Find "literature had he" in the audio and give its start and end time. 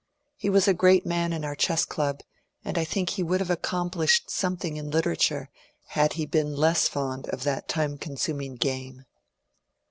4.89-6.25